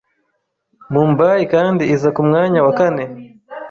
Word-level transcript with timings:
Mumbai 0.91 1.43
kandi 1.53 1.83
iza 1.95 2.09
ku 2.15 2.21
mwanya 2.27 2.59
wa 2.65 2.71
kane 2.79 3.03